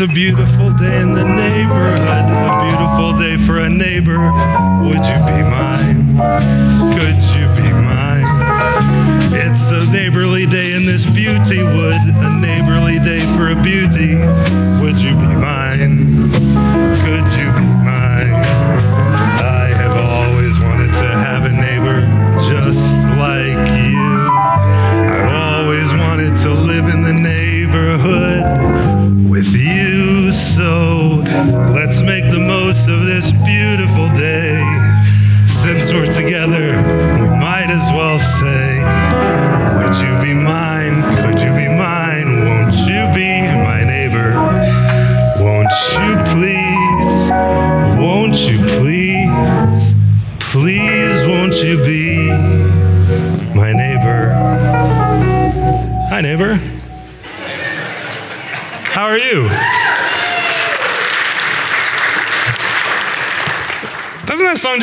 [0.00, 0.57] A beautiful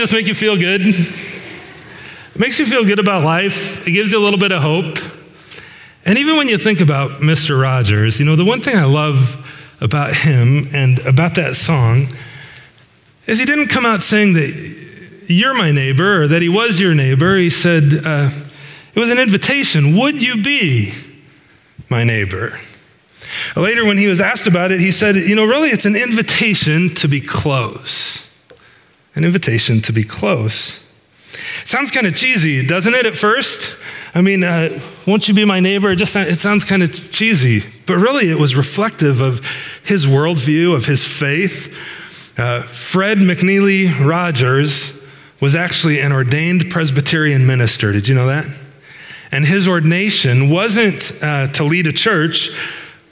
[0.05, 0.81] Just make you feel good?
[0.85, 3.87] It makes you feel good about life.
[3.87, 4.99] It gives you a little bit of hope.
[6.05, 7.59] And even when you think about Mr.
[7.59, 9.35] Rogers, you know, the one thing I love
[9.81, 12.09] about him and about that song
[13.25, 16.93] is he didn't come out saying that you're my neighbor or that he was your
[16.93, 17.35] neighbor.
[17.37, 18.29] He said, uh,
[18.93, 19.97] it was an invitation.
[19.97, 20.93] Would you be
[21.89, 22.59] my neighbor?
[23.55, 26.93] Later, when he was asked about it, he said, You know, really, it's an invitation
[26.93, 28.24] to be close.
[29.15, 30.85] An invitation to be close.
[31.63, 33.75] Sounds kind of cheesy, doesn't it, at first?
[34.13, 35.91] I mean, uh, won't you be my neighbor?
[35.91, 39.45] It just it sounds kind of cheesy, but really it was reflective of
[39.83, 41.75] his worldview, of his faith.
[42.37, 45.01] Uh, Fred McFeely Rogers
[45.41, 47.91] was actually an ordained Presbyterian minister.
[47.91, 48.45] Did you know that?
[49.31, 52.51] And his ordination wasn't uh, to lead a church,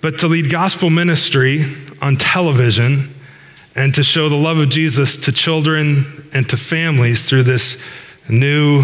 [0.01, 1.65] but to lead gospel ministry
[2.01, 3.13] on television
[3.75, 7.83] and to show the love of Jesus to children and to families through this
[8.29, 8.83] new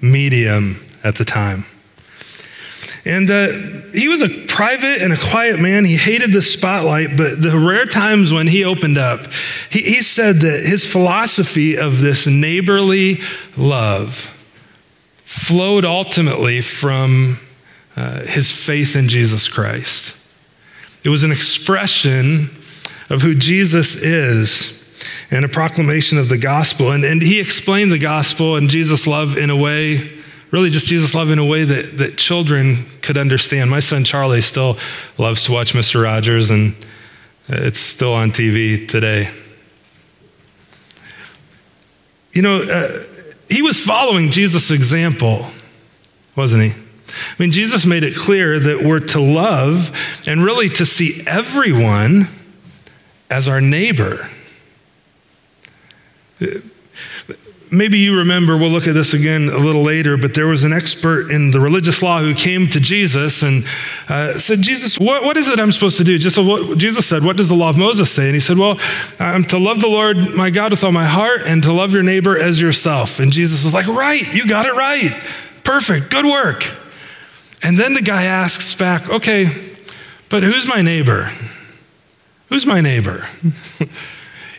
[0.00, 1.64] medium at the time.
[3.04, 3.52] And uh,
[3.94, 5.84] he was a private and a quiet man.
[5.84, 9.20] He hated the spotlight, but the rare times when he opened up,
[9.70, 13.18] he, he said that his philosophy of this neighborly
[13.56, 14.32] love
[15.24, 17.38] flowed ultimately from
[17.94, 20.16] uh, his faith in Jesus Christ.
[21.04, 22.50] It was an expression
[23.10, 24.76] of who Jesus is
[25.30, 26.92] and a proclamation of the gospel.
[26.92, 30.10] And, and he explained the gospel and Jesus' love in a way,
[30.50, 33.70] really just Jesus' love in a way that, that children could understand.
[33.70, 34.78] My son Charlie still
[35.18, 36.02] loves to watch Mr.
[36.02, 36.74] Rogers, and
[37.48, 39.30] it's still on TV today.
[42.32, 42.98] You know, uh,
[43.48, 45.46] he was following Jesus' example,
[46.34, 46.70] wasn't he?
[47.08, 52.28] I mean, Jesus made it clear that we're to love and really to see everyone
[53.30, 54.28] as our neighbor.
[57.70, 60.72] Maybe you remember, we'll look at this again a little later, but there was an
[60.72, 63.66] expert in the religious law who came to Jesus and
[64.08, 66.16] uh, said, Jesus, what, what is it I'm supposed to do?
[66.16, 68.26] Just what Jesus said, What does the law of Moses say?
[68.26, 68.78] And he said, Well,
[69.18, 72.04] I'm to love the Lord my God with all my heart and to love your
[72.04, 73.18] neighbor as yourself.
[73.18, 75.12] And Jesus was like, Right, you got it right.
[75.64, 76.64] Perfect, good work.
[77.64, 79.46] And then the guy asks back, Okay,
[80.28, 81.32] but who's my neighbor?
[82.48, 83.26] Who's my neighbor?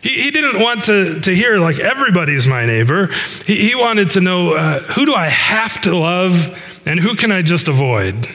[0.02, 3.08] he, he, didn't want to, to hear, like, everybody's my neighbor.
[3.46, 7.32] He, he wanted to know uh, who do I have to love and who can
[7.32, 8.28] I just avoid?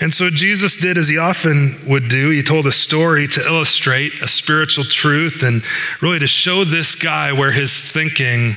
[0.00, 2.30] And so Jesus did as he often would do.
[2.30, 5.62] He told a story to illustrate a spiritual truth and
[6.00, 8.56] really to show this guy where his thinking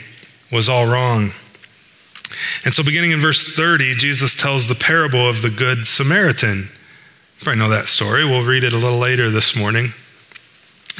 [0.52, 1.32] was all wrong.
[2.64, 6.70] And so, beginning in verse 30, Jesus tells the parable of the Good Samaritan.
[7.42, 8.26] Probably know that story.
[8.26, 9.94] We'll read it a little later this morning.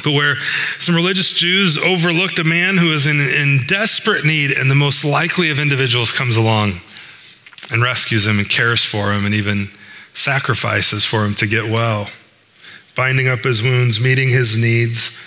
[0.02, 0.36] But where
[0.78, 5.04] some religious Jews overlooked a man who is in, in desperate need, and the most
[5.04, 6.80] likely of individuals comes along
[7.70, 9.68] and rescues him and cares for him and even
[10.14, 12.08] sacrifices for him to get well,
[12.96, 15.18] binding up his wounds, meeting his needs.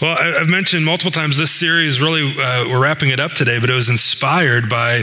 [0.00, 3.70] Well, I've mentioned multiple times this series, really, uh, we're wrapping it up today, but
[3.70, 5.02] it was inspired by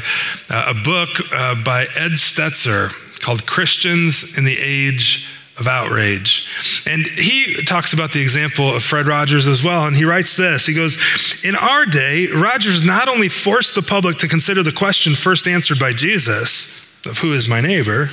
[0.50, 2.90] uh, a book uh, by Ed Stetzer
[3.20, 5.28] called Christians in the Age
[5.62, 6.48] of Outrage.
[6.88, 9.86] And he talks about the example of Fred Rogers as well.
[9.86, 10.98] And he writes this He goes,
[11.46, 15.80] In our day, Rogers not only forced the public to consider the question first answered
[15.80, 18.10] by Jesus of who is my neighbor,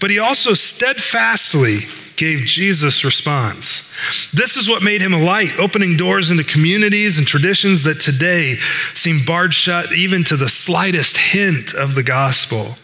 [0.00, 1.80] but he also steadfastly
[2.16, 3.92] gave Jesus' response.
[4.32, 8.54] This is what made him a light, opening doors into communities and traditions that today
[8.94, 12.76] seem barred shut even to the slightest hint of the gospel.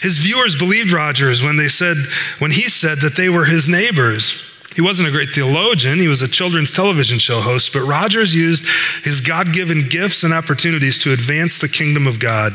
[0.00, 1.96] His viewers believed Rogers when they said
[2.38, 4.42] when he said that they were his neighbors.
[4.74, 8.66] He wasn't a great theologian, he was a children's television show host, but Rogers used
[9.04, 12.52] his God given gifts and opportunities to advance the kingdom of God.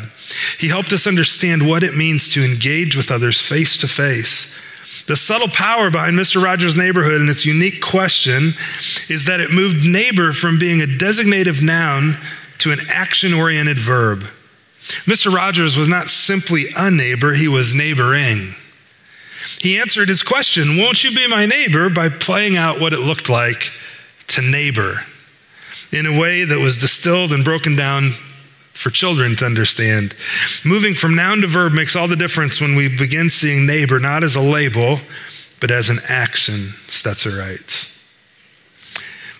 [0.59, 4.55] He helped us understand what it means to engage with others face to face.
[5.07, 6.41] The subtle power behind Mr.
[6.41, 8.53] Rogers' neighborhood and its unique question
[9.09, 12.17] is that it moved neighbor from being a designative noun
[12.59, 14.23] to an action oriented verb.
[15.05, 15.33] Mr.
[15.33, 18.55] Rogers was not simply a neighbor, he was neighboring.
[19.59, 21.89] He answered his question, Won't you be my neighbor?
[21.89, 23.71] by playing out what it looked like
[24.27, 25.01] to neighbor
[25.91, 28.11] in a way that was distilled and broken down
[28.73, 30.15] for children to understand.
[30.65, 34.23] Moving from noun to verb makes all the difference when we begin seeing neighbor not
[34.23, 34.99] as a label,
[35.59, 37.90] but as an action, Stetzer writes.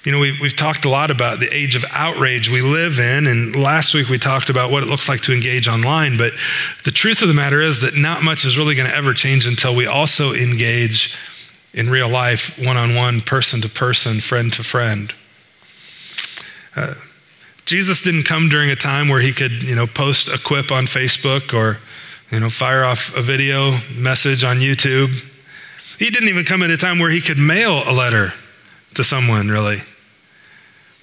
[0.04, 3.28] You know, we've, we've talked a lot about the age of outrage we live in,
[3.28, 6.18] and last week we talked about what it looks like to engage online.
[6.18, 6.34] But
[6.84, 9.46] the truth of the matter is that not much is really going to ever change
[9.46, 11.16] until we also engage
[11.76, 15.14] in real life, one on one, person to person, friend to friend.
[16.76, 16.96] Uh,
[17.66, 20.86] Jesus didn't come during a time where he could, you know, post a quip on
[20.86, 21.78] Facebook or,
[22.32, 25.14] you know, fire off a video message on YouTube.
[26.00, 28.34] He didn't even come at a time where he could mail a letter
[28.96, 29.78] to someone, really.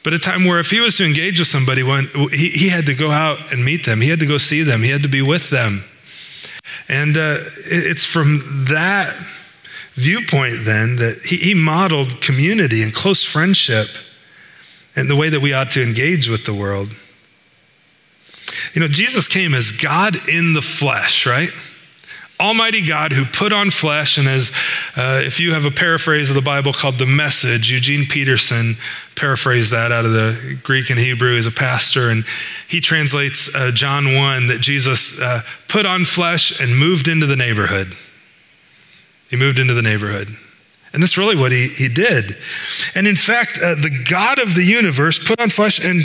[0.09, 2.87] But a time where if he was to engage with somebody, when he, he had
[2.87, 5.09] to go out and meet them, he had to go see them, he had to
[5.09, 5.85] be with them.
[6.89, 8.41] And uh, it's from
[8.71, 9.15] that
[9.93, 13.89] viewpoint then that he, he modeled community and close friendship
[14.97, 16.89] and the way that we ought to engage with the world.
[18.73, 21.51] You know, Jesus came as God in the flesh, right?
[22.41, 24.53] Almighty God who put on flesh, and as
[24.97, 28.77] uh, if you have a paraphrase of the Bible called the Message, Eugene Peterson
[29.19, 32.25] paraphrased that out of the Greek and Hebrew as a pastor, and
[32.69, 37.37] he translates uh, John 1 that Jesus uh, put on flesh and moved into the
[37.37, 37.95] neighborhood.
[39.29, 40.29] He moved into the neighborhood.
[40.93, 42.37] And that's really what he, he did.
[42.95, 46.03] And in fact, uh, the God of the universe put on flesh, and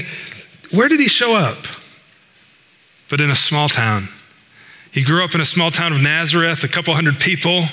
[0.72, 1.66] where did he show up?
[3.10, 4.10] But in a small town.
[4.92, 7.66] He grew up in a small town of Nazareth, a couple hundred people.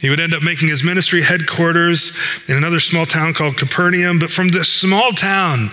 [0.00, 2.16] He would end up making his ministry headquarters
[2.48, 4.18] in another small town called Capernaum.
[4.18, 5.70] But from this small town,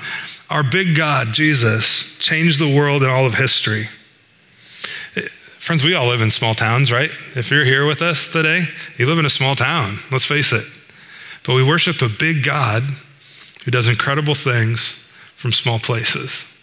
[0.50, 3.88] our big God, Jesus, changed the world and all of history.
[5.60, 7.10] Friends, we all live in small towns, right?
[7.36, 10.64] If you're here with us today, you live in a small town, let's face it.
[11.44, 12.84] But we worship a big God
[13.64, 16.55] who does incredible things from small places.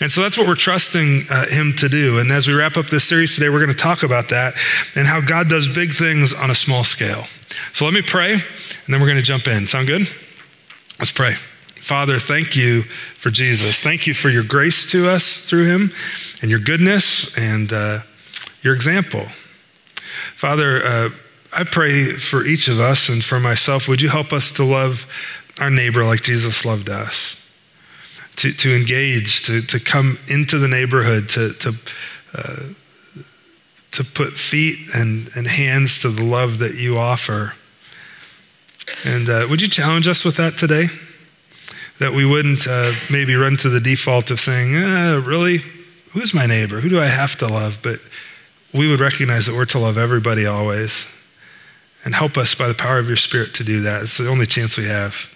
[0.00, 2.18] And so that's what we're trusting uh, Him to do.
[2.18, 4.54] And as we wrap up this series today, we're going to talk about that
[4.94, 7.24] and how God does big things on a small scale.
[7.72, 8.42] So let me pray, and
[8.88, 9.66] then we're going to jump in.
[9.66, 10.08] Sound good?
[10.98, 11.34] Let's pray.
[11.34, 13.82] Father, thank you for Jesus.
[13.82, 15.90] Thank you for your grace to us through Him
[16.42, 17.36] and your goodness.
[17.36, 18.00] And uh,
[18.62, 19.26] your example.
[20.34, 21.10] Father, uh,
[21.52, 25.06] I pray for each of us and for myself, would you help us to love
[25.60, 27.39] our neighbor like Jesus loved us?
[28.40, 31.74] To, to engage, to, to come into the neighborhood, to, to,
[32.32, 32.62] uh,
[33.90, 37.52] to put feet and, and hands to the love that you offer.
[39.04, 40.86] And uh, would you challenge us with that today?
[41.98, 45.58] That we wouldn't uh, maybe run to the default of saying, eh, really?
[46.12, 46.80] Who's my neighbor?
[46.80, 47.80] Who do I have to love?
[47.82, 48.00] But
[48.72, 51.14] we would recognize that we're to love everybody always.
[52.06, 54.02] And help us by the power of your Spirit to do that.
[54.04, 55.28] It's the only chance we have.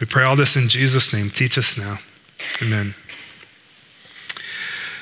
[0.00, 1.28] We pray all this in Jesus' name.
[1.28, 1.98] Teach us now.
[2.62, 2.94] Amen.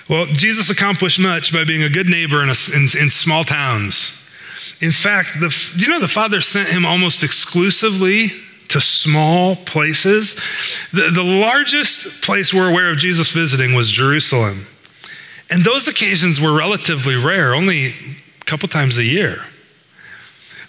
[0.09, 4.19] Well, Jesus accomplished much by being a good neighbor in, a, in, in small towns.
[4.81, 8.29] In fact, the, do you know the Father sent him almost exclusively
[8.69, 10.35] to small places?
[10.93, 14.67] The, the largest place we're aware of Jesus visiting was Jerusalem.
[15.51, 19.47] And those occasions were relatively rare, only a couple times a year.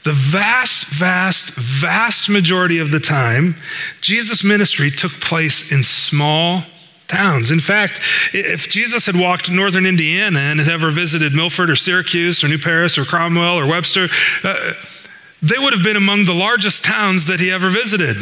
[0.03, 3.55] The vast, vast, vast majority of the time,
[4.01, 6.63] Jesus' ministry took place in small
[7.07, 7.51] towns.
[7.51, 8.01] In fact,
[8.33, 12.57] if Jesus had walked northern Indiana and had ever visited Milford or Syracuse or New
[12.57, 14.07] Paris or Cromwell or Webster,
[14.43, 14.73] uh,
[15.41, 18.17] they would have been among the largest towns that he ever visited.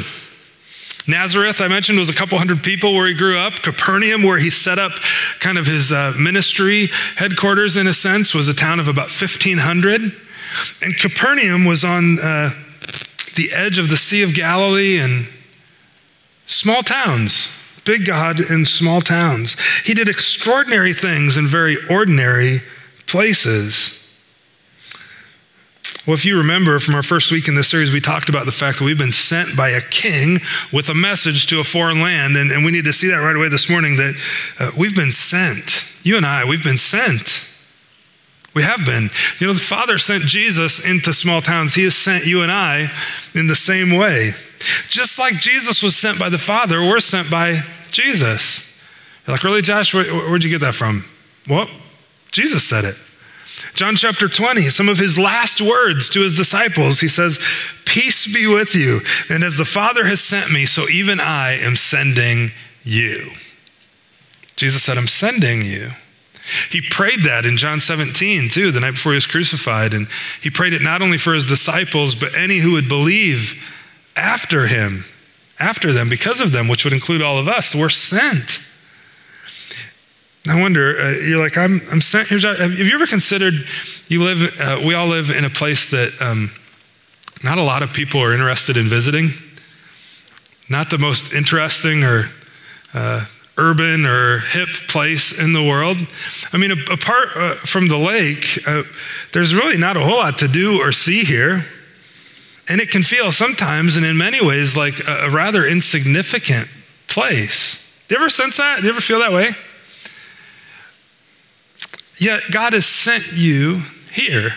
[1.07, 3.53] Nazareth, I mentioned, was a couple hundred people where he grew up.
[3.63, 4.91] Capernaum, where he set up
[5.39, 10.15] kind of his uh, ministry headquarters, in a sense, was a town of about 1,500.
[10.81, 12.51] And Capernaum was on uh,
[13.35, 15.27] the edge of the Sea of Galilee and
[16.45, 19.57] small towns, big God in small towns.
[19.83, 22.57] He did extraordinary things in very ordinary
[23.07, 23.97] places.
[26.07, 28.51] Well, if you remember from our first week in this series, we talked about the
[28.51, 30.39] fact that we've been sent by a king
[30.73, 32.35] with a message to a foreign land.
[32.35, 34.15] And, and we need to see that right away this morning that
[34.59, 35.93] uh, we've been sent.
[36.01, 37.50] You and I, we've been sent.
[38.53, 39.09] We have been.
[39.39, 41.73] You know, the Father sent Jesus into small towns.
[41.73, 42.91] He has sent you and I
[43.33, 44.31] in the same way.
[44.87, 48.77] Just like Jesus was sent by the Father, we're sent by Jesus.
[49.25, 49.93] You're like, really, Josh?
[49.93, 51.05] Where, where'd you get that from?
[51.47, 51.67] Well,
[52.31, 52.95] Jesus said it.
[53.73, 57.39] John chapter 20, some of his last words to his disciples, he says,
[57.85, 58.99] Peace be with you.
[59.29, 62.51] And as the Father has sent me, so even I am sending
[62.83, 63.31] you.
[64.55, 65.91] Jesus said, I'm sending you.
[66.69, 69.93] He prayed that in John 17, too, the night before he was crucified.
[69.93, 70.07] And
[70.41, 73.63] he prayed it not only for his disciples, but any who would believe
[74.15, 75.05] after him,
[75.59, 77.75] after them, because of them, which would include all of us.
[77.75, 78.59] We're sent.
[80.47, 82.39] I wonder, uh, you're like, I'm, I'm sent here.
[82.39, 83.53] Have you ever considered
[84.07, 86.49] you live, uh, we all live in a place that um,
[87.43, 89.29] not a lot of people are interested in visiting?
[90.67, 92.25] Not the most interesting or
[92.93, 93.25] uh,
[93.57, 95.97] urban or hip place in the world.
[96.53, 98.83] I mean, apart uh, from the lake, uh,
[99.33, 101.65] there's really not a whole lot to do or see here.
[102.69, 106.69] And it can feel sometimes, and in many ways, like a, a rather insignificant
[107.07, 108.03] place.
[108.07, 108.77] Do you ever sense that?
[108.77, 109.51] Do you ever feel that way?
[112.17, 113.81] Yet God has sent you
[114.11, 114.55] here.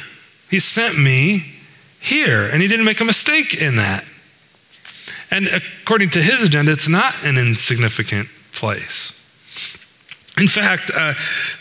[0.50, 1.54] He sent me
[1.98, 4.04] here, and He didn't make a mistake in that.
[5.30, 9.20] And according to His agenda, it's not an insignificant place.
[10.36, 11.14] In fact, uh,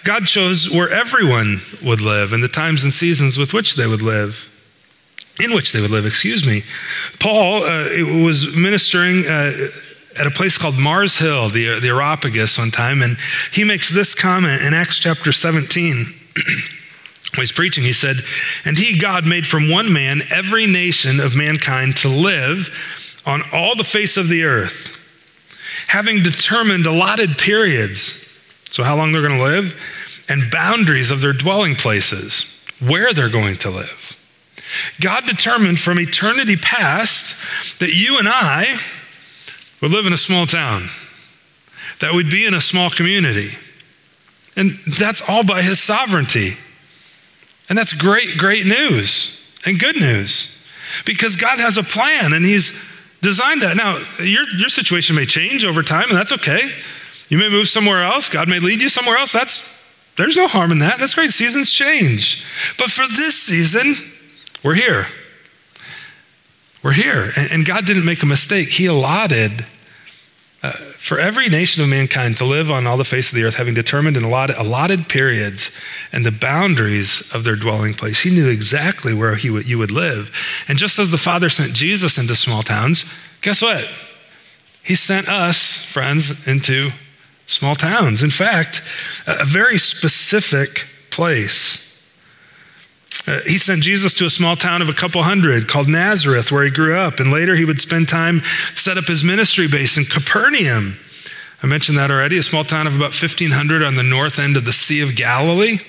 [0.04, 4.02] God chose where everyone would live and the times and seasons with which they would
[4.02, 4.50] live.
[5.40, 6.62] In which they would live, excuse me.
[7.20, 7.88] Paul uh,
[8.24, 9.52] was ministering uh,
[10.20, 13.18] at a place called Mars Hill, the, the Areopagus, one time, and
[13.52, 15.96] he makes this comment in Acts chapter 17.
[15.96, 16.06] when
[17.36, 18.18] he's preaching, he said,
[18.66, 22.70] And he, God, made from one man every nation of mankind to live
[23.26, 24.93] on all the face of the earth,
[25.88, 28.30] having determined allotted periods,
[28.70, 29.80] so how long they're going to live,
[30.30, 34.20] and boundaries of their dwelling places, where they're going to live.
[35.00, 38.80] God determined from eternity past that you and I,
[39.82, 40.88] would live in a small town,
[42.00, 43.50] that we'd be in a small community.
[44.56, 46.54] And that's all by his sovereignty.
[47.70, 50.66] And that's great, great news and good news
[51.06, 52.82] because God has a plan and he's
[53.24, 53.75] designed that.
[53.75, 56.70] Now, your, your situation may change over time, and that's okay.
[57.30, 58.30] You may move somewhere else.
[58.30, 59.32] God may lead you somewhere else.
[59.32, 59.74] That's
[60.15, 61.00] there's no harm in that.
[61.00, 61.32] That's great.
[61.32, 62.46] Seasons change.
[62.77, 63.96] But for this season,
[64.63, 65.08] we're here.
[66.84, 67.32] We're here.
[67.36, 68.70] And, and God didn't make a mistake.
[68.70, 69.65] He allotted
[70.62, 70.74] uh,
[71.04, 73.74] for every nation of mankind to live on all the face of the earth, having
[73.74, 75.78] determined in allotted, allotted periods
[76.14, 78.22] and the boundaries of their dwelling place.
[78.22, 80.32] He knew exactly where he would, you would live.
[80.70, 83.86] And just as the Father sent Jesus into small towns, guess what?
[84.82, 86.92] He sent us, friends, into
[87.48, 88.24] small towns.
[88.24, 88.82] In fact,
[89.28, 91.93] a very specific place.
[93.25, 96.65] Uh, he sent Jesus to a small town of a couple hundred called Nazareth, where
[96.65, 97.20] he grew up.
[97.20, 98.42] And later he would spend time,
[98.75, 100.98] set up his ministry base in Capernaum.
[101.62, 104.65] I mentioned that already, a small town of about 1,500 on the north end of
[104.65, 105.80] the Sea of Galilee.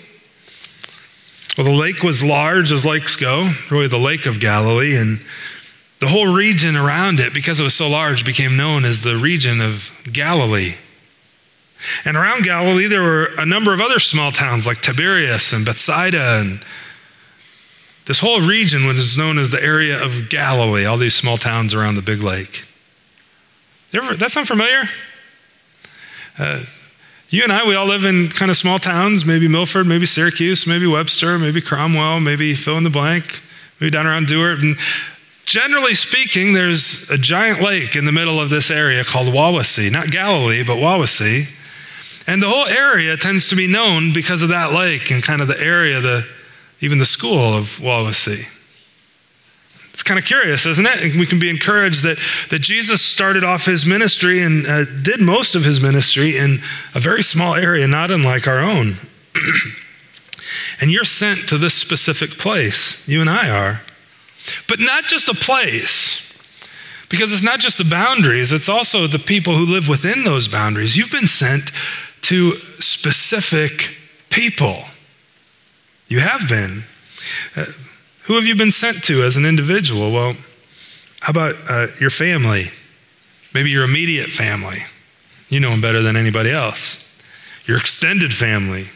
[1.59, 4.97] Well, the lake was large as lakes go, really the Lake of Galilee.
[4.97, 5.21] And
[5.99, 9.61] the whole region around it, because it was so large, became known as the region
[9.61, 10.75] of Galilee.
[12.05, 16.41] And around Galilee, there were a number of other small towns like Tiberias and Bethsaida
[16.41, 16.61] and
[18.07, 21.95] this whole region was known as the area of Galilee, all these small towns around
[21.95, 22.65] the big lake.
[23.95, 24.85] Ever, that sound familiar?
[26.39, 26.65] Uh,
[27.31, 30.67] you and I, we all live in kind of small towns, maybe Milford, maybe Syracuse,
[30.67, 33.41] maybe Webster, maybe Cromwell, maybe fill in the blank,
[33.81, 34.61] maybe down around Dewart.
[34.61, 34.77] And
[35.45, 39.91] generally speaking, there's a giant lake in the middle of this area called Wawasee.
[39.91, 41.49] Not Galilee, but Wawasee.
[42.27, 45.49] And the whole area tends to be known because of that lake and kind of
[45.49, 46.27] the area, the
[46.85, 48.47] even the school of Wawasee.
[49.95, 50.99] It's kind of curious, isn't it?
[51.03, 52.19] And we can be encouraged that,
[52.51, 56.61] that Jesus started off his ministry and uh, did most of his ministry in
[56.95, 58.95] a very small area, not unlike our own.
[60.81, 63.07] and you're sent to this specific place.
[63.09, 63.83] You and I are.
[64.69, 66.21] But not just a place,
[67.09, 70.97] Because it's not just the boundaries, it's also the people who live within those boundaries.
[70.97, 71.71] You've been sent
[72.23, 73.97] to specific
[74.29, 74.85] people.
[76.09, 76.85] You have been.
[77.57, 77.67] Uh,
[78.25, 80.13] who have you been sent to as an individual?
[80.13, 80.35] Well,
[81.21, 82.67] how about uh, your family?
[83.53, 84.85] Maybe your immediate family.
[85.49, 87.01] You know them better than anybody else.
[87.67, 88.89] Your extended family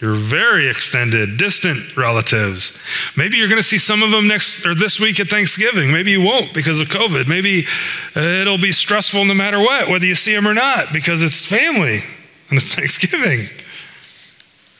[0.00, 2.80] your very extended, distant relatives.
[3.16, 5.92] Maybe you're going to see some of them next or this week at Thanksgiving.
[5.92, 7.28] Maybe you won't because of COVID.
[7.28, 7.66] Maybe
[8.16, 11.44] uh, it'll be stressful no matter what, whether you see them or not, because it's
[11.44, 12.00] family
[12.48, 13.48] and it's Thanksgiving.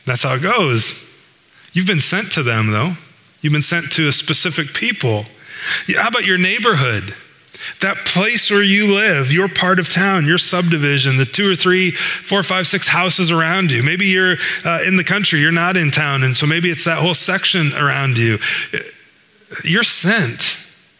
[0.05, 1.07] That's how it goes.
[1.73, 2.93] You've been sent to them, though.
[3.41, 5.25] You've been sent to a specific people.
[5.95, 7.15] How about your neighborhood?
[7.81, 11.91] That place where you live, your part of town, your subdivision, the two or three,
[11.91, 13.83] four, five, six houses around you.
[13.83, 16.97] Maybe you're uh, in the country, you're not in town, and so maybe it's that
[16.97, 18.39] whole section around you.
[19.63, 20.57] You're sent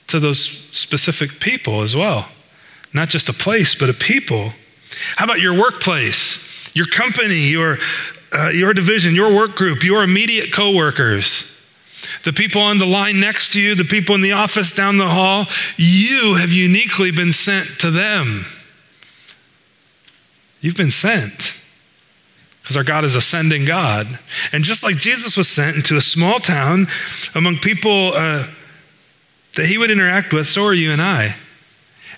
[0.08, 2.30] to those specific people as well.
[2.94, 4.52] Not just a place, but a people.
[5.16, 7.78] How about your workplace, your company, your,
[8.34, 11.52] uh, your division, your work group, your immediate coworkers?
[12.24, 15.10] the people on the line next to you, the people in the office down the
[15.10, 15.48] hall,
[15.78, 18.46] you have uniquely been sent to them.
[20.62, 21.60] You've been sent
[22.62, 24.20] because our God is a sending God.
[24.52, 26.88] And just like Jesus was sent into a small town
[27.34, 28.46] among people uh,
[29.56, 31.36] that he would interact with, so are you and I.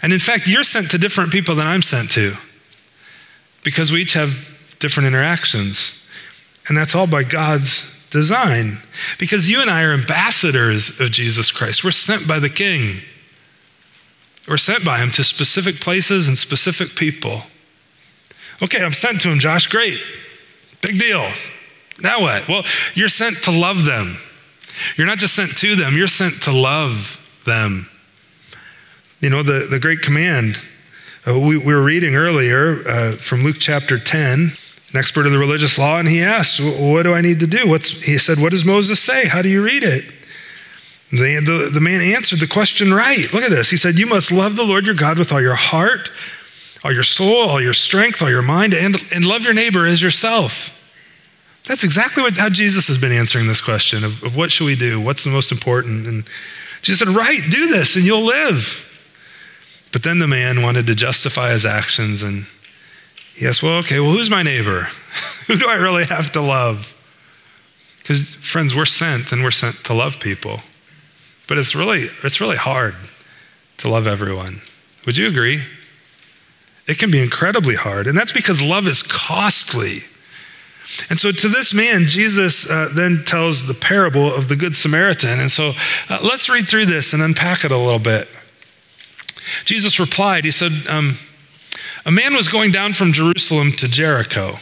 [0.02, 2.34] And in fact, you're sent to different people than I'm sent to
[3.64, 4.32] because we each have
[4.80, 6.03] different interactions.
[6.68, 8.78] And that's all by God's design.
[9.20, 11.84] Because you and I are ambassadors of Jesus Christ.
[11.84, 13.02] We're sent by the King.
[14.48, 17.44] We're sent by him to specific places and specific people.
[18.62, 19.68] Okay, I'm sent to him, Josh.
[19.68, 20.00] Great.
[20.82, 21.26] Big deal.
[22.02, 22.48] Now what?
[22.48, 24.18] Well, you're sent to love them.
[24.98, 27.90] You're not just sent to them, you're sent to love them.
[29.22, 30.58] You know, the, the great command
[31.26, 34.52] uh, we, we, were reading earlier uh, from Luke chapter 10
[34.94, 37.68] an expert in the religious law, and he asked, What do I need to do?
[37.68, 39.28] What's, he said, What does Moses say?
[39.28, 40.06] How do you read it?
[41.12, 43.32] The, the, the man answered the question right.
[43.34, 43.70] Look at this.
[43.70, 46.12] He said, You must love the Lord your God with all your heart,
[46.84, 50.02] all your soul, all your strength, all your mind, and, and love your neighbor as
[50.02, 50.80] yourself.
[51.66, 54.76] That's exactly what, how Jesus has been answering this question of, of what should we
[54.76, 55.02] do?
[55.02, 56.06] What's the most important?
[56.06, 56.24] And
[56.84, 58.90] Jesus said, Right, do this and you'll live.
[59.92, 62.46] But then the man wanted to justify his actions and
[63.42, 64.88] asked, Well, okay, well, who's my neighbor?
[65.48, 66.94] Who do I really have to love?
[67.98, 70.62] Because, friends, we're sent and we're sent to love people.
[71.48, 72.96] But it's really, it's really hard
[73.78, 74.62] to love everyone.
[75.06, 75.64] Would you agree?
[76.88, 78.08] It can be incredibly hard.
[78.08, 80.00] And that's because love is costly.
[81.10, 85.40] And so to this man, Jesus uh, then tells the parable of the Good Samaritan.
[85.40, 85.74] And so
[86.10, 88.28] uh, let's read through this and unpack it a little bit.
[89.66, 91.18] Jesus replied, He said, um,
[92.06, 94.58] a man was going down from Jerusalem to Jericho.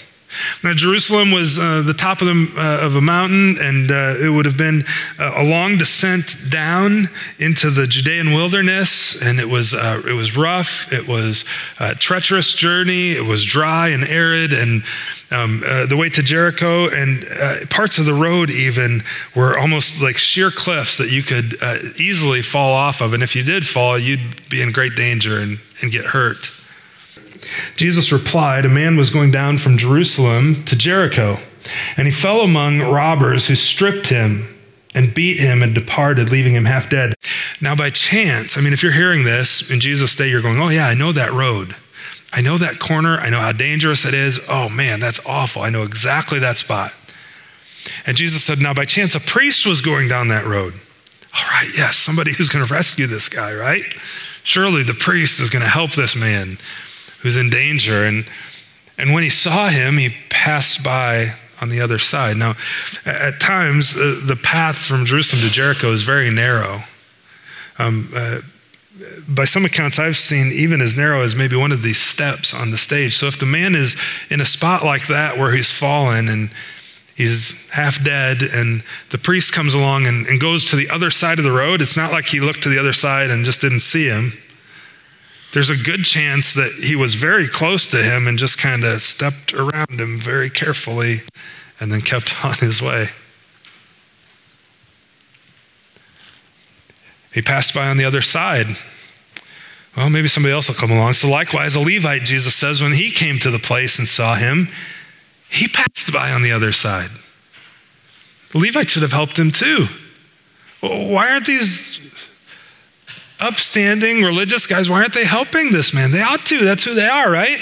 [0.64, 4.30] Now, Jerusalem was uh, the top of, the, uh, of, a mountain, and uh, it
[4.34, 4.84] would have been
[5.20, 10.38] uh, a long descent down into the Judean wilderness, and it was, uh, it was
[10.38, 10.92] rough.
[10.94, 11.44] It was
[11.80, 13.12] a treacherous journey.
[13.12, 14.84] It was dry and arid, and
[15.32, 17.26] um, uh, the way to Jericho, and
[17.70, 19.02] parts of the road even
[19.36, 21.56] were almost like sheer cliffs that you could
[22.00, 23.14] easily fall off of.
[23.14, 26.52] And if you did fall, you'd be in great danger and, and get hurt.
[27.76, 31.40] Jesus replied, A man was going down from Jerusalem to Jericho,
[31.98, 34.48] and he fell among robbers who stripped him
[34.94, 37.14] and beat him and departed, leaving him half dead.
[37.62, 40.70] Now, by chance, I mean, if you're hearing this in Jesus' day, you're going, Oh,
[40.70, 41.76] yeah, I know that road.
[42.34, 43.18] I know that corner.
[43.18, 44.40] I know how dangerous it is.
[44.48, 45.62] Oh, man, that's awful.
[45.62, 46.94] I know exactly that spot.
[48.06, 50.74] And Jesus said, Now, by chance, a priest was going down that road.
[51.34, 53.84] All right, yes, somebody who's going to rescue this guy, right?
[54.44, 56.58] Surely the priest is going to help this man
[57.22, 58.06] who's in danger.
[58.06, 58.26] And,
[58.98, 62.38] and when he saw him, he passed by on the other side.
[62.38, 62.56] Now,
[63.06, 66.84] at times, uh, the path from Jerusalem to Jericho is very narrow.
[67.78, 68.42] Um, uh,
[69.28, 72.72] by some accounts, I've seen even as narrow as maybe one of these steps on
[72.72, 73.16] the stage.
[73.16, 73.96] So if the man is
[74.30, 76.52] in a spot like that where he's fallen and
[77.16, 81.38] he's half dead, and the priest comes along and, and goes to the other side
[81.38, 83.82] of the road, it's not like he looked to the other side and just didn't
[83.82, 84.34] see him
[85.54, 89.02] there's a good chance that he was very close to him and just kind of
[89.02, 91.18] stepped around him very carefully
[91.80, 93.08] and then kept on his way.
[97.34, 98.68] He passed by on the other side.
[99.96, 101.14] Well, maybe somebody else will come along.
[101.14, 104.70] So, likewise, a Levite, Jesus says, when he came to the place and saw him,
[105.50, 107.10] he passed by on the other side.
[108.52, 109.88] The Levite should have helped him too.
[110.82, 112.00] Why aren't these
[113.42, 116.12] upstanding religious guys, why aren't they helping this man?
[116.12, 116.64] They ought to.
[116.64, 117.60] That's who they are, right?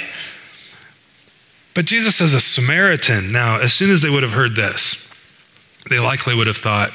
[1.73, 3.31] But Jesus says a Samaritan.
[3.31, 5.09] Now, as soon as they would have heard this,
[5.89, 6.91] they likely would have thought,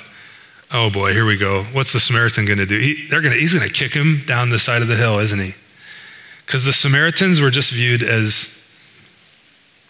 [0.72, 1.64] oh boy, here we go.
[1.72, 2.78] What's the Samaritan going to do?
[2.78, 5.38] He, they're gonna, he's going to kick him down the side of the hill, isn't
[5.38, 5.52] he?
[6.44, 8.53] Because the Samaritans were just viewed as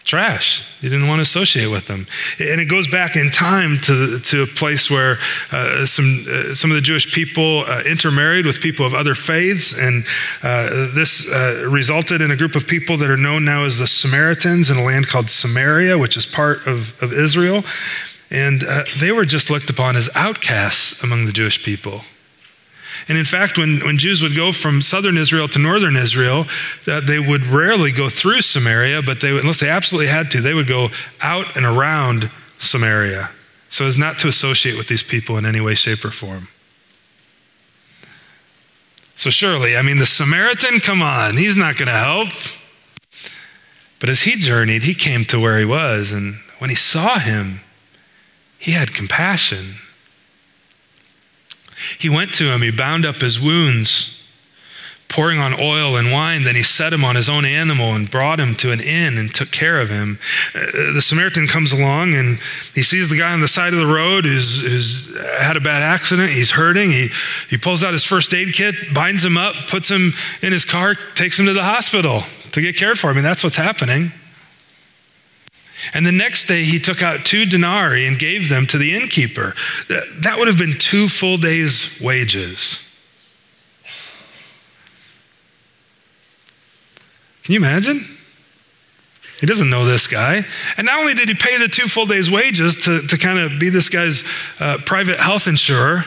[0.05, 0.71] trash.
[0.81, 2.05] You didn't want to associate with them.
[2.39, 5.17] And it goes back in time to, to a place where
[5.51, 9.77] uh, some, uh, some of the Jewish people uh, intermarried with people of other faiths.
[9.77, 10.05] And
[10.43, 13.87] uh, this uh, resulted in a group of people that are known now as the
[13.87, 17.63] Samaritans in a land called Samaria, which is part of, of Israel.
[18.29, 22.01] And uh, they were just looked upon as outcasts among the Jewish people.
[23.07, 26.45] And in fact, when, when Jews would go from southern Israel to northern Israel,
[26.85, 30.55] that they would rarely go through Samaria, but they, unless they absolutely had to, they
[30.55, 30.89] would go
[31.21, 33.29] out and around Samaria
[33.69, 36.47] so as not to associate with these people in any way, shape, or form.
[39.17, 42.29] So, surely, I mean, the Samaritan, come on, he's not going to help.
[43.99, 47.61] But as he journeyed, he came to where he was, and when he saw him,
[48.57, 49.75] he had compassion.
[51.99, 54.15] He went to him, he bound up his wounds,
[55.07, 56.43] pouring on oil and wine.
[56.43, 59.33] Then he set him on his own animal and brought him to an inn and
[59.33, 60.19] took care of him.
[60.53, 62.39] Uh, the Samaritan comes along and
[62.73, 65.83] he sees the guy on the side of the road who's, who's had a bad
[65.83, 66.31] accident.
[66.31, 66.91] He's hurting.
[66.91, 67.09] He,
[67.49, 70.95] he pulls out his first aid kit, binds him up, puts him in his car,
[71.13, 73.09] takes him to the hospital to get cared for.
[73.09, 74.11] I mean, that's what's happening.
[75.93, 79.53] And the next day he took out two denarii and gave them to the innkeeper.
[79.89, 82.81] That would have been two full days' wages.
[87.43, 88.03] Can you imagine?
[89.39, 90.45] He doesn't know this guy.
[90.77, 93.59] And not only did he pay the two full days' wages to, to kind of
[93.59, 94.23] be this guy's
[94.59, 96.05] uh, private health insurer,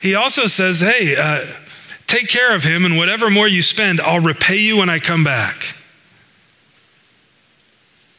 [0.00, 1.44] he also says, hey, uh,
[2.06, 5.24] take care of him, and whatever more you spend, I'll repay you when I come
[5.24, 5.75] back.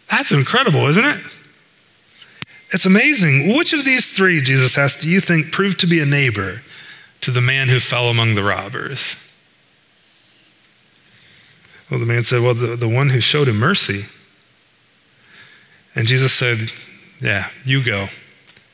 [0.10, 1.20] That's incredible, isn't it?
[2.72, 3.56] It's amazing.
[3.56, 6.62] Which of these three, Jesus asked, do you think proved to be a neighbor
[7.22, 9.16] to the man who fell among the robbers?
[11.90, 14.06] Well, the man said, Well, the, the one who showed him mercy.
[15.96, 16.70] And Jesus said,
[17.22, 18.08] Yeah, you go.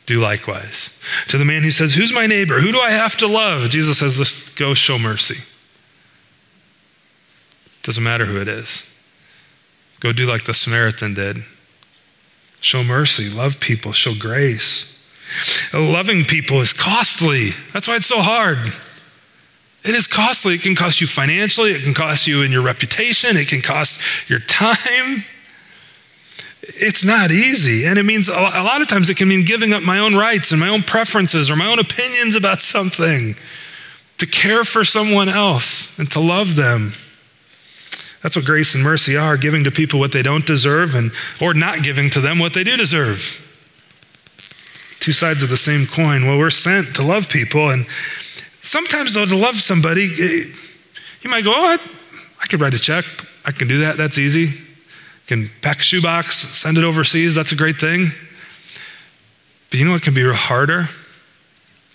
[0.06, 1.00] Do likewise.
[1.30, 2.60] To the man who says, Who's my neighbor?
[2.60, 3.70] Who do I have to love?
[3.70, 5.44] Jesus says, go show mercy.
[7.84, 8.93] Doesn't matter who it is.
[10.04, 11.38] Go do like the Samaritan did.
[12.60, 15.02] Show mercy, love people, show grace.
[15.74, 17.52] Loving people is costly.
[17.72, 18.60] That's why it's so hard.
[19.86, 20.56] It is costly.
[20.56, 24.02] It can cost you financially, it can cost you in your reputation, it can cost
[24.30, 25.24] your time.
[26.62, 27.86] It's not easy.
[27.86, 30.52] And it means a lot of times it can mean giving up my own rights
[30.52, 33.36] and my own preferences or my own opinions about something
[34.18, 36.92] to care for someone else and to love them.
[38.24, 41.54] That's what grace and mercy are giving to people what they don't deserve and, or
[41.54, 43.42] not giving to them what they do deserve.
[45.02, 46.26] Two sides of the same coin.
[46.26, 47.70] Well, we're sent to love people.
[47.70, 47.86] And
[48.62, 50.46] sometimes, though, to love somebody, eh,
[51.22, 51.78] you might go, Oh, I,
[52.42, 53.04] I could write a check.
[53.46, 53.98] I can do that.
[53.98, 54.48] That's easy.
[54.48, 57.36] I can pack a shoebox, send it overseas.
[57.36, 58.08] That's a great thing.
[59.70, 60.88] But you know what can be harder?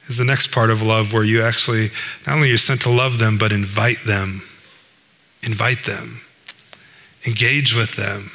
[0.08, 1.90] Is the next part of love where you actually,
[2.26, 4.42] not only you're sent to love them, but invite them
[5.42, 6.20] invite them,
[7.26, 8.30] engage with them,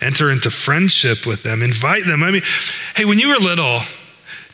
[0.00, 2.22] enter into friendship with them, invite them.
[2.22, 2.42] I mean,
[2.96, 3.80] hey, when you were little,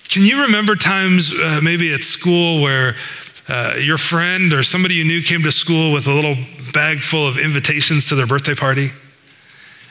[0.08, 2.96] can you remember times uh, maybe at school where
[3.48, 6.36] uh, your friend or somebody you knew came to school with a little
[6.72, 8.90] bag full of invitations to their birthday party?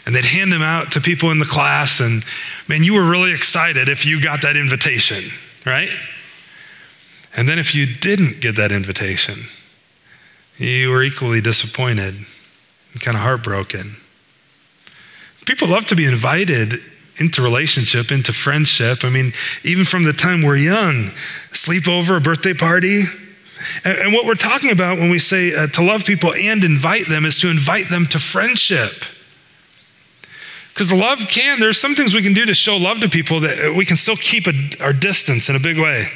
[0.06, 2.24] And they'd hand them out to people in the class, and
[2.68, 5.32] man, you were really excited if you got that invitation,
[5.66, 5.90] right?
[7.36, 9.46] And then if you didn't get that invitation,
[10.58, 12.16] you were equally disappointed
[12.94, 13.96] and kind of heartbroken.
[15.46, 16.80] People love to be invited
[17.18, 19.04] into relationship, into friendship.
[19.04, 21.12] I mean, even from the time we're young,
[21.52, 23.04] sleepover, a birthday party.
[23.84, 27.08] And, and what we're talking about when we say uh, to love people and invite
[27.08, 28.92] them is to invite them to friendship.
[30.70, 33.74] Because love can, there's some things we can do to show love to people that
[33.76, 36.10] we can still keep a, our distance in a big way.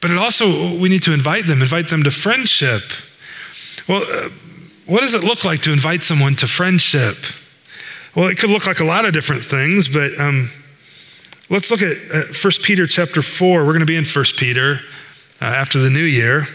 [0.00, 2.82] But it also, we need to invite them, invite them to friendship.
[3.88, 4.28] Well, uh,
[4.86, 7.16] what does it look like to invite someone to friendship?
[8.14, 10.50] Well, it could look like a lot of different things, but um,
[11.50, 13.60] let's look at uh, 1 Peter chapter 4.
[13.60, 14.80] We're going to be in 1 Peter
[15.40, 16.46] uh, after the new year,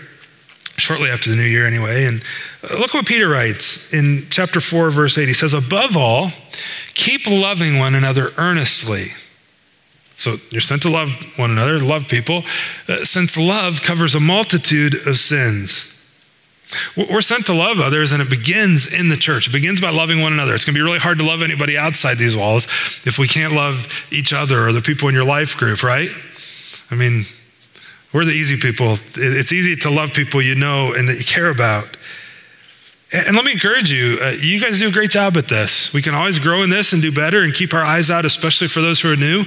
[0.78, 2.06] shortly after the new year anyway.
[2.06, 2.24] And
[2.70, 5.28] uh, look what Peter writes in chapter 4, verse 8.
[5.28, 6.32] He says, Above all,
[6.94, 9.10] keep loving one another earnestly
[10.16, 12.44] So you're sent to love one another, love people,
[12.88, 15.90] uh, since love covers a multitude of sins.
[16.98, 19.48] We're sent to love others, and it begins in the church.
[19.48, 20.54] It begins by loving one another.
[20.56, 22.66] It's going to be really hard to love anybody outside these walls
[23.06, 26.10] if we can't love each other or the people in your life group, right?
[26.90, 27.26] I mean,
[28.14, 28.94] we're the easy people.
[29.16, 31.98] It's easy to love people you know and that you care about.
[33.12, 35.94] And let me encourage you, uh, you guys do a great job at this.
[35.94, 38.68] We can always grow in this and do better and keep our eyes out, especially
[38.68, 39.46] for those who are new.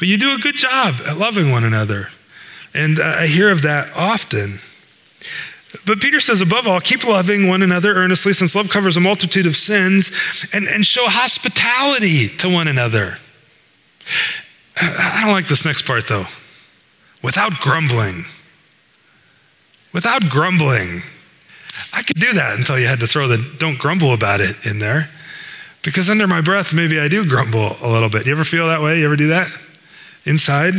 [0.00, 2.08] But you do a good job at loving one another.
[2.72, 4.58] And I hear of that often.
[5.86, 9.44] But Peter says, above all, keep loving one another earnestly, since love covers a multitude
[9.44, 10.10] of sins,
[10.54, 13.18] and, and show hospitality to one another.
[14.80, 16.26] I don't like this next part, though.
[17.22, 18.24] Without grumbling.
[19.92, 21.02] Without grumbling.
[21.92, 24.78] I could do that until you had to throw the don't grumble about it in
[24.78, 25.10] there.
[25.82, 28.24] Because under my breath, maybe I do grumble a little bit.
[28.24, 28.98] You ever feel that way?
[28.98, 29.50] You ever do that?
[30.24, 30.74] Inside?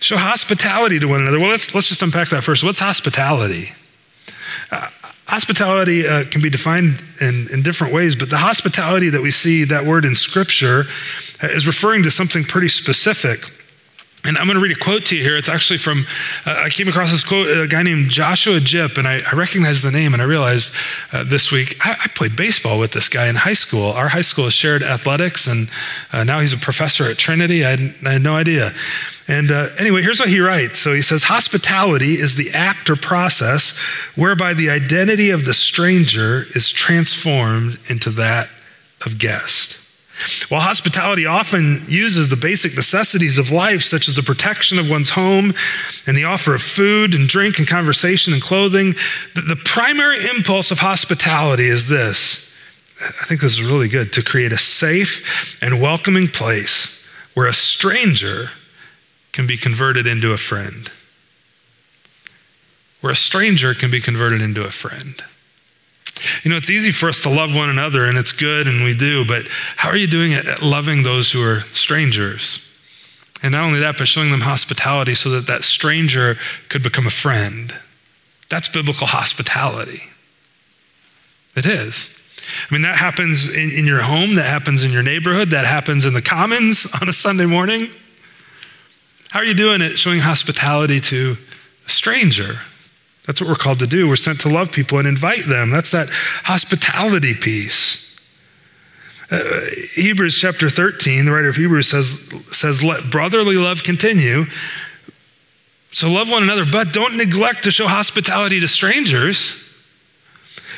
[0.00, 1.40] Show hospitality to one another.
[1.40, 2.64] Well, let's, let's just unpack that first.
[2.64, 3.72] What's hospitality?
[4.70, 4.88] Uh,
[5.26, 9.64] hospitality uh, can be defined in, in different ways, but the hospitality that we see,
[9.64, 10.84] that word in Scripture,
[11.42, 13.40] uh, is referring to something pretty specific.
[14.26, 15.36] And I'm going to read a quote to you here.
[15.36, 16.06] It's actually from,
[16.44, 19.84] uh, I came across this quote, a guy named Joshua Jipp, and I, I recognized
[19.84, 20.74] the name, and I realized
[21.12, 23.92] uh, this week, I, I, played baseball with this guy in high school.
[23.92, 25.70] Our high school shared athletics, and
[26.12, 27.64] uh, now he's a professor at Trinity.
[27.64, 28.72] I had, I had no idea.
[29.28, 30.78] And uh, anyway, here's what he writes.
[30.78, 33.78] So he says, Hospitality is the act or process
[34.14, 38.48] whereby the identity of the stranger is transformed into that
[39.04, 39.85] of guest.
[40.48, 45.10] While hospitality often uses the basic necessities of life, such as the protection of one's
[45.10, 45.52] home
[46.06, 48.94] and the offer of food and drink and conversation and clothing,
[49.34, 52.54] the primary impulse of hospitality is this.
[52.98, 57.52] I think this is really good to create a safe and welcoming place where a
[57.52, 58.50] stranger
[59.32, 60.90] can be converted into a friend.
[63.02, 65.22] Where a stranger can be converted into a friend.
[66.42, 68.96] You know, it's easy for us to love one another, and it's good, and we
[68.96, 72.62] do, but how are you doing at loving those who are strangers?
[73.42, 76.36] And not only that, but showing them hospitality so that that stranger
[76.68, 77.72] could become a friend.
[78.48, 80.02] That's biblical hospitality.
[81.54, 82.18] It is.
[82.70, 86.06] I mean, that happens in, in your home, that happens in your neighborhood, that happens
[86.06, 87.88] in the commons on a Sunday morning.
[89.30, 91.36] How are you doing it showing hospitality to
[91.86, 92.60] a stranger?
[93.26, 94.08] That's what we're called to do.
[94.08, 95.70] We're sent to love people and invite them.
[95.70, 98.04] That's that hospitality piece.
[99.30, 99.42] Uh,
[99.94, 104.44] Hebrews chapter 13, the writer of Hebrews says, says, Let brotherly love continue.
[105.90, 109.50] So love one another, but don't neglect to show hospitality to strangers,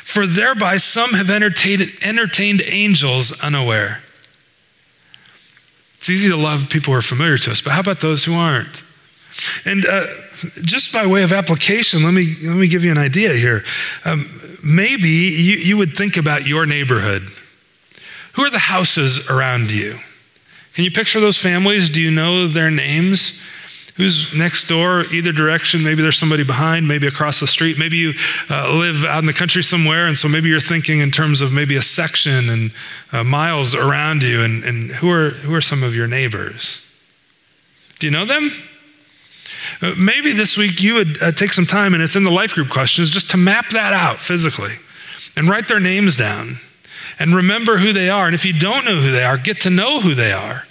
[0.03, 4.01] for thereby some have entertained, entertained angels unaware.
[5.95, 8.33] It's easy to love people who are familiar to us, but how about those who
[8.33, 8.81] aren't?
[9.65, 10.07] And uh,
[10.61, 13.63] just by way of application, let me, let me give you an idea here.
[14.05, 14.29] Um,
[14.63, 17.23] maybe you, you would think about your neighborhood.
[18.33, 19.99] Who are the houses around you?
[20.73, 21.89] Can you picture those families?
[21.89, 23.41] Do you know their names?
[23.97, 25.83] Who's next door, either direction?
[25.83, 27.77] Maybe there's somebody behind, maybe across the street.
[27.77, 28.13] Maybe you
[28.49, 31.51] uh, live out in the country somewhere, and so maybe you're thinking in terms of
[31.51, 32.71] maybe a section and
[33.11, 34.41] uh, miles around you.
[34.41, 36.89] And, and who, are, who are some of your neighbors?
[37.99, 38.51] Do you know them?
[39.81, 42.53] Uh, maybe this week you would uh, take some time, and it's in the life
[42.53, 44.75] group questions, just to map that out physically
[45.35, 46.57] and write their names down
[47.19, 48.25] and remember who they are.
[48.25, 50.63] And if you don't know who they are, get to know who they are.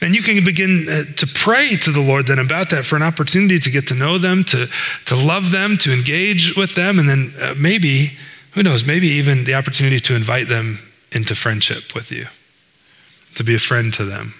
[0.00, 3.02] And you can begin uh, to pray to the Lord then about that for an
[3.02, 4.66] opportunity to get to know them, to,
[5.06, 8.18] to love them, to engage with them, and then uh, maybe,
[8.52, 10.80] who knows, maybe even the opportunity to invite them
[11.12, 12.26] into friendship with you,
[13.36, 14.34] to be a friend to them.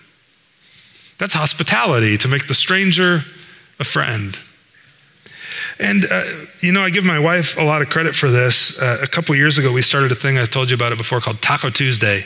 [1.19, 3.23] That's hospitality, to make the stranger
[3.83, 4.39] a friend.
[5.79, 6.25] And, uh,
[6.61, 8.81] you know, I give my wife a lot of credit for this.
[8.81, 11.21] Uh, a couple years ago, we started a thing, I told you about it before,
[11.21, 12.25] called Taco Tuesday.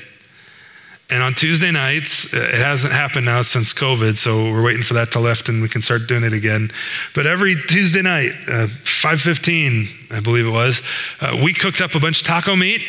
[1.09, 4.95] And on Tuesday nights, uh, it hasn't happened now since COVID, so we're waiting for
[4.95, 6.71] that to lift and we can start doing it again.
[7.15, 10.83] But every Tuesday night, uh, 5.15, I believe it was,
[11.21, 12.83] uh, we cooked up a bunch of taco meat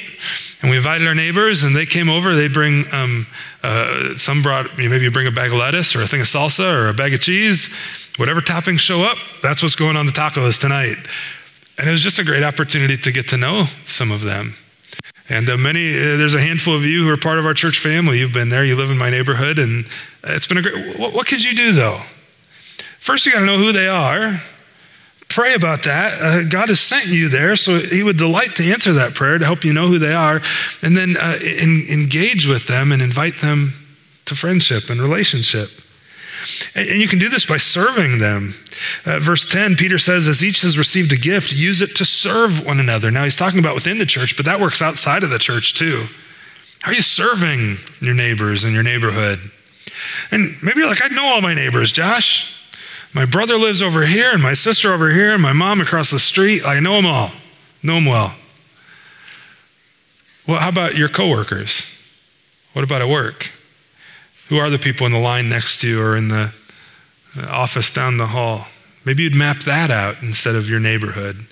[0.61, 2.35] and we invited our neighbors and they came over.
[2.35, 3.27] They'd bring, um,
[3.63, 6.73] uh, some brought, maybe you bring a bag of lettuce or a thing of salsa
[6.73, 7.73] or a bag of cheese.
[8.17, 10.95] Whatever toppings show up, that's what's going on the tacos tonight.
[11.77, 14.55] And it was just a great opportunity to get to know some of them.
[15.29, 17.79] And uh, many, uh, there's a handful of you who are part of our church
[17.79, 18.19] family.
[18.19, 19.85] You've been there, you live in my neighborhood, and
[20.23, 20.97] it's been a great.
[20.97, 22.01] What, what could you do though?
[22.97, 24.41] First, you got to know who they are.
[25.27, 26.21] Pray about that.
[26.21, 29.45] Uh, God has sent you there, so He would delight to answer that prayer to
[29.45, 30.41] help you know who they are,
[30.81, 33.73] and then uh, in, engage with them and invite them
[34.25, 35.69] to friendship and relationship.
[36.75, 38.55] And, you can do this by serving them.
[39.05, 42.65] Uh, verse 10, Peter says, As each has received a gift, use it to serve
[42.65, 43.11] one another.
[43.11, 46.05] Now, he's talking about within the church, but that works outside of the church too.
[46.81, 49.39] How are you serving your neighbors in your neighborhood?
[50.31, 52.53] And maybe you're like, I know all my neighbors, Josh.
[53.13, 56.19] My brother lives over here, and my sister over here, and my mom across the
[56.19, 56.65] street.
[56.65, 57.31] I know them all,
[57.81, 58.35] know them well.
[60.47, 61.93] Well, how about your coworkers?
[62.73, 63.51] What about at work?
[64.49, 66.53] Who are the people in the line next to you or in the
[67.47, 68.67] office down the hall?
[69.05, 71.45] Maybe you'd map that out instead of your neighborhood.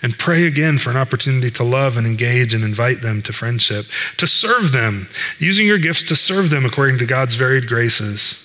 [0.00, 3.86] And pray again for an opportunity to love and engage and invite them to friendship,
[4.18, 5.08] to serve them,
[5.38, 8.44] using your gifts to serve them according to God's varied graces.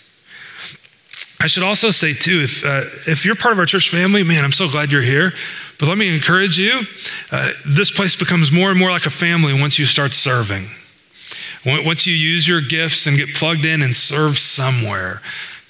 [1.39, 4.44] I should also say, too, if, uh, if you're part of our church family, man,
[4.44, 5.34] I'm so glad you're here.
[5.78, 6.82] But let me encourage you
[7.32, 10.70] uh, this place becomes more and more like a family once you start serving.
[11.65, 15.21] Once you use your gifts and get plugged in and serve somewhere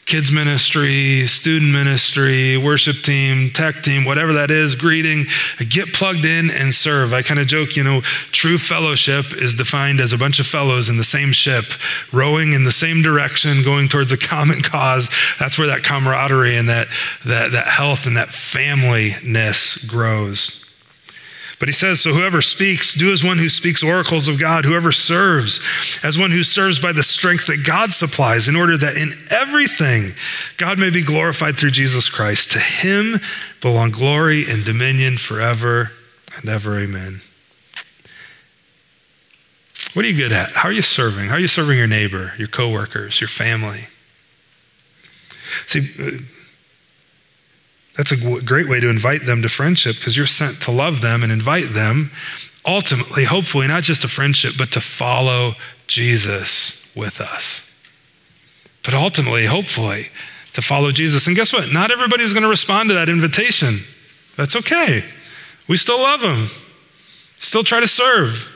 [0.05, 5.25] kids ministry, student ministry, worship team, tech team, whatever that is, greeting,
[5.69, 7.13] get plugged in and serve.
[7.13, 8.01] I kind of joke, you know,
[8.31, 11.65] true fellowship is defined as a bunch of fellows in the same ship,
[12.11, 15.09] rowing in the same direction, going towards a common cause.
[15.39, 16.87] That's where that camaraderie and that,
[17.25, 20.62] that, that health and that familyness grows.
[21.63, 24.65] But he says, So whoever speaks, do as one who speaks oracles of God.
[24.65, 25.65] Whoever serves,
[26.03, 30.11] as one who serves by the strength that God supplies, in order that in everything
[30.57, 32.51] God may be glorified through Jesus Christ.
[32.51, 33.21] To him
[33.61, 35.91] belong glory and dominion forever
[36.35, 36.77] and ever.
[36.77, 37.21] Amen.
[39.93, 40.51] What are you good at?
[40.51, 41.29] How are you serving?
[41.29, 43.87] How are you serving your neighbor, your coworkers, your family?
[45.67, 46.27] See,
[47.95, 51.21] that's a great way to invite them to friendship because you're sent to love them
[51.21, 52.11] and invite them,
[52.65, 55.53] ultimately, hopefully, not just a friendship, but to follow
[55.85, 57.69] Jesus with us.
[58.83, 60.07] But ultimately, hopefully,
[60.53, 61.27] to follow Jesus.
[61.27, 61.71] And guess what?
[61.71, 63.79] Not everybody's going to respond to that invitation.
[64.35, 65.03] That's okay.
[65.67, 66.47] We still love them,
[67.37, 68.49] still try to serve,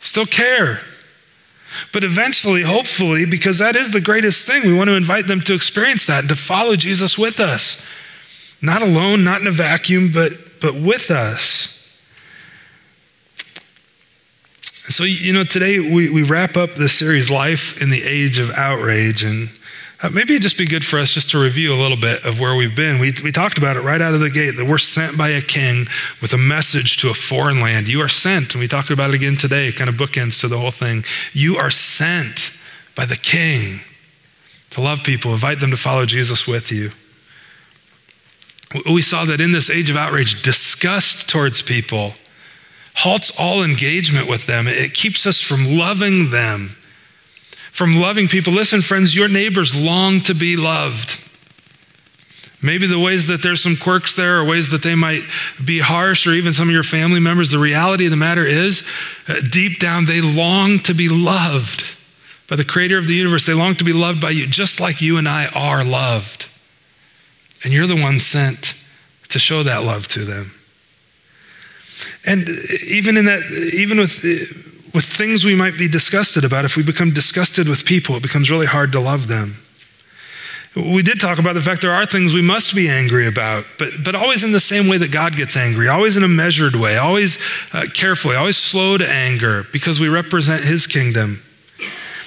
[0.00, 0.80] still care.
[1.92, 5.54] But eventually, hopefully, because that is the greatest thing, we want to invite them to
[5.54, 7.84] experience that and to follow Jesus with us.
[8.64, 11.70] Not alone, not in a vacuum, but, but with us.
[14.62, 18.50] So, you know, today we, we wrap up this series, Life in the Age of
[18.52, 19.22] Outrage.
[19.22, 19.50] And
[20.02, 22.40] uh, maybe it'd just be good for us just to review a little bit of
[22.40, 23.00] where we've been.
[23.00, 25.42] We, we talked about it right out of the gate that we're sent by a
[25.42, 25.84] king
[26.22, 27.86] with a message to a foreign land.
[27.86, 30.58] You are sent, and we talked about it again today, kind of bookends to the
[30.58, 31.04] whole thing.
[31.34, 32.56] You are sent
[32.96, 33.80] by the king
[34.70, 36.92] to love people, invite them to follow Jesus with you.
[38.90, 42.14] We saw that in this age of outrage, disgust towards people
[42.96, 44.66] halts all engagement with them.
[44.66, 46.76] It keeps us from loving them,
[47.72, 48.52] from loving people.
[48.52, 51.20] Listen, friends, your neighbors long to be loved.
[52.62, 55.22] Maybe the ways that there's some quirks there, or ways that they might
[55.62, 58.88] be harsh, or even some of your family members, the reality of the matter is,
[59.28, 61.84] uh, deep down, they long to be loved
[62.48, 63.44] by the creator of the universe.
[63.44, 66.48] They long to be loved by you, just like you and I are loved.
[67.64, 68.74] And you're the one sent
[69.30, 70.52] to show that love to them.
[72.26, 72.48] And
[72.86, 73.42] even in that,
[73.74, 74.22] even with,
[74.94, 78.50] with things we might be disgusted about, if we become disgusted with people, it becomes
[78.50, 79.56] really hard to love them.
[80.76, 83.90] We did talk about the fact there are things we must be angry about, but,
[84.04, 86.96] but always in the same way that God gets angry, always in a measured way,
[86.96, 87.38] always
[87.72, 91.42] uh, carefully, always slow to anger because we represent His kingdom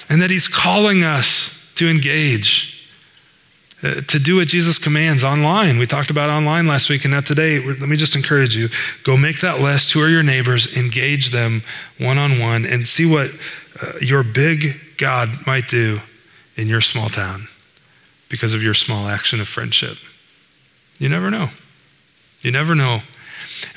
[0.08, 2.77] and that He's calling us to engage
[3.80, 5.78] to do what Jesus commands online.
[5.78, 7.60] We talked about online last week and not today.
[7.60, 8.68] Let me just encourage you
[9.04, 9.92] go make that list.
[9.92, 10.76] Who are your neighbors?
[10.76, 11.62] Engage them
[11.98, 13.30] one on one and see what
[13.80, 16.00] uh, your big God might do
[16.56, 17.46] in your small town
[18.28, 19.96] because of your small action of friendship.
[20.98, 21.50] You never know.
[22.42, 23.02] You never know.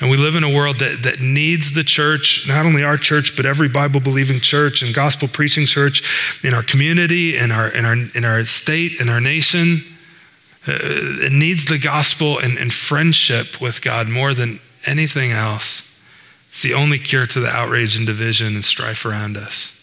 [0.00, 3.36] And we live in a world that, that needs the church, not only our church,
[3.36, 6.02] but every Bible believing church and gospel preaching church
[6.44, 9.82] in our community, in our, in our, in our state, in our nation.
[10.66, 15.88] Uh, it needs the gospel and, and friendship with God more than anything else.
[16.50, 19.78] It's the only cure to the outrage and division and strife around us.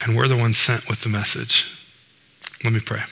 [0.00, 1.66] And we're the ones sent with the message.
[2.64, 3.02] Let me pray.